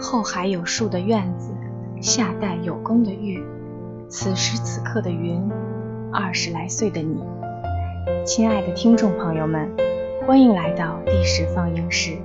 [0.00, 1.52] 后海有树的院子，
[2.00, 3.44] 夏代有功的玉，
[4.08, 5.46] 此时此刻的云，
[6.10, 7.22] 二十来岁的你。
[8.24, 9.70] 亲爱的听众朋友们，
[10.26, 12.16] 欢迎来到历史放映室。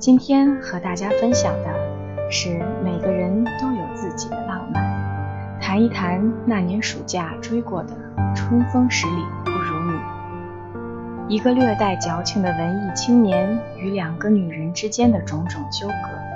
[0.00, 7.90] 今天和大家分享的是每个人都有自己的浪漫，谈一谈那年暑假追过的
[8.34, 11.36] 春风十里不如你。
[11.36, 16.31] 一个略带矫情的文艺青年与两个女人之间的种种纠葛。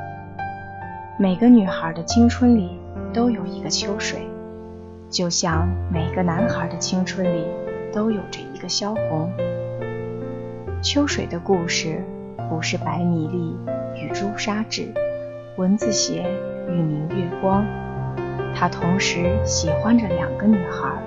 [1.18, 2.78] 每个女孩的青春里
[3.12, 4.28] 都有一个秋水，
[5.08, 7.46] 就像每个男孩的青春里。
[7.96, 9.32] 都有着一个萧红。
[10.82, 12.04] 秋水的故事
[12.50, 13.56] 不是白米粒
[13.98, 14.92] 与朱砂痣，
[15.56, 16.22] 蚊子血
[16.68, 17.64] 与明月光，
[18.54, 21.02] 他同时喜欢着两个女孩。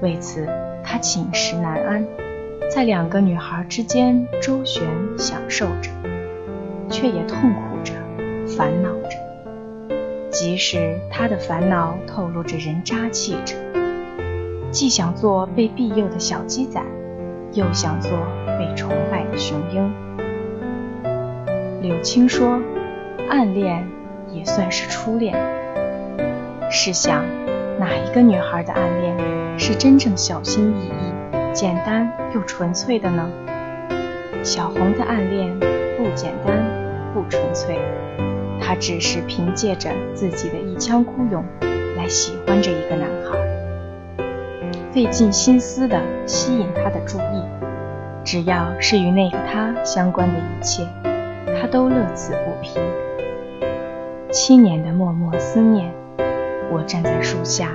[0.00, 0.48] 为此，
[0.82, 2.06] 他寝食难安，
[2.70, 4.82] 在两个女孩之间周旋，
[5.18, 5.90] 享受着，
[6.88, 7.75] 却也痛苦，
[8.56, 9.16] 烦恼着。
[10.30, 13.54] 即使他的烦恼透露着人渣气质。
[14.70, 16.82] 既想做被庇佑的小鸡仔，
[17.52, 18.10] 又想做
[18.58, 19.92] 被崇拜的雄鹰。
[21.80, 22.60] 柳青说
[23.30, 23.86] ：“暗恋
[24.32, 25.34] 也算是初恋。”
[26.68, 27.24] 试想，
[27.78, 29.16] 哪一个女孩的暗恋
[29.58, 33.30] 是真正小心翼翼、简单又纯粹的呢？
[34.42, 35.58] 小红的暗恋
[35.96, 36.54] 不简单，
[37.14, 37.78] 不纯粹，
[38.66, 41.44] 她只是凭借着自己的一腔孤勇
[41.96, 43.38] 来喜欢着一个男孩。
[44.92, 47.44] 费尽心思地吸引他的注意，
[48.24, 50.84] 只要是与那个他相关的一切，
[51.60, 52.80] 他都乐此不疲。
[54.32, 55.92] 七年的默默思念，
[56.72, 57.70] 我站在树下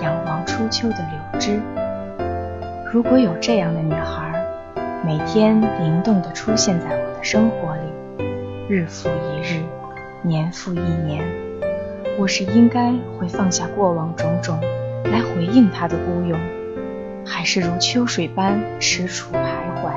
[0.00, 1.60] 仰望初秋的柳枝。
[2.92, 4.46] 如果有这样的女孩，
[5.04, 8.24] 每天灵动地出现在我的生活里，
[8.68, 9.62] 日复一日，
[10.22, 11.24] 年复一年，
[12.18, 14.60] 我是应该会放下过往种种，
[15.04, 16.38] 来回应他的孤勇。
[17.24, 19.36] 还是如秋水般踟蹰徘
[19.76, 19.92] 徊，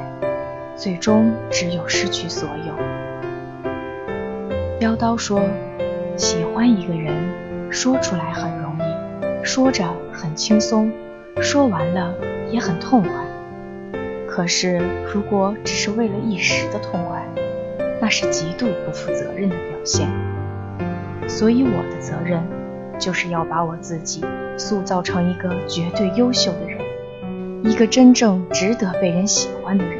[0.75, 2.75] 最终只有失去所有。
[4.79, 5.41] 妖刀说
[6.15, 7.15] ：“喜欢一个人，
[7.71, 10.91] 说出来很容易，说着很轻松，
[11.41, 12.13] 说完了
[12.51, 13.11] 也很痛快。
[14.27, 17.25] 可是如果只是为了一时的痛快，
[18.01, 20.09] 那是极度不负责任的表现。
[21.29, 22.43] 所以我的责任，
[22.99, 24.25] 就是要把我自己
[24.57, 26.81] 塑造成一个绝对优秀的人。”
[27.63, 29.99] 一个真正值得被人喜欢的人，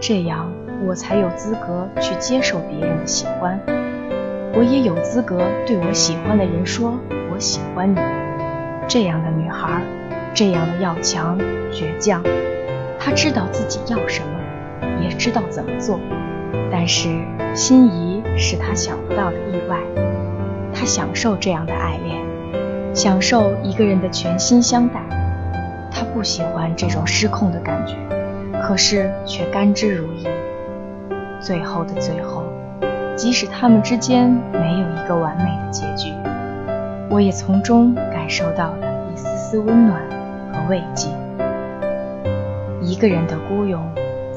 [0.00, 0.50] 这样
[0.86, 3.60] 我才有资格去接受别人的喜欢，
[4.54, 6.96] 我也有资格对我喜欢的人说
[7.34, 7.98] “我喜欢你”。
[8.86, 9.82] 这样的女孩，
[10.32, 11.36] 这样的要强
[11.72, 12.22] 倔强，
[12.98, 15.98] 她知道自己要什么，也知道怎么做，
[16.70, 17.08] 但是
[17.54, 19.78] 心仪是他想不到的意外。
[20.74, 22.22] 他享受这样的爱恋，
[22.94, 25.00] 享受一个人的全心相待。
[25.90, 27.94] 他不喜欢这种失控的感觉，
[28.62, 30.28] 可是却甘之如饴。
[31.40, 32.44] 最后的最后，
[33.16, 36.12] 即使他们之间没有一个完美的结局，
[37.10, 40.00] 我也从中感受到了一丝丝温暖
[40.52, 41.08] 和慰藉。
[42.80, 43.82] 一个人的孤勇，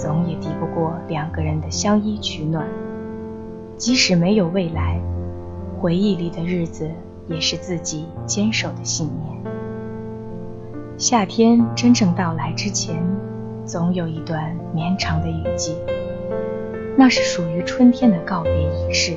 [0.02, 2.66] 总也敌不过两个人的相依取暖。
[3.78, 5.00] 即使没有未来，
[5.80, 6.90] 回忆里的日子
[7.28, 9.54] 也是自己坚守的信念。
[10.98, 12.96] 夏天真正到来之前，
[13.64, 15.78] 总有一段绵长的雨季，
[16.98, 19.14] 那是属于春天的告别仪式。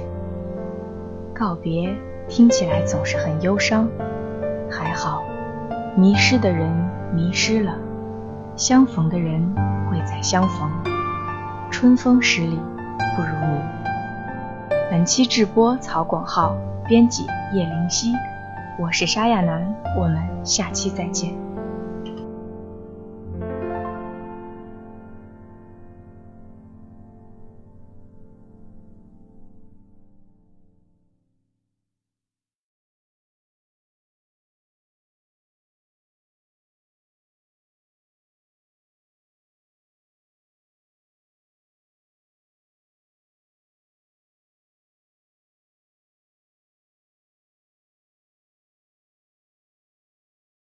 [1.32, 1.96] 告别
[2.28, 3.88] 听起来总是很忧伤，
[4.70, 5.24] 还好，
[5.96, 6.70] 迷失的人
[7.14, 7.78] 迷失了，
[8.56, 9.52] 相逢的人
[9.90, 10.70] 会再相逢。
[11.72, 12.56] 春风十里
[13.16, 13.60] 不如你。
[14.90, 16.56] 本期直播曹广浩，
[16.86, 18.12] 编辑叶灵溪，
[18.78, 21.34] 我是沙亚楠，我们下期再见。